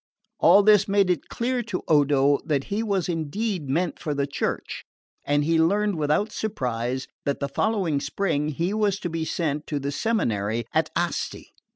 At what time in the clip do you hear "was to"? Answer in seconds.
8.73-9.11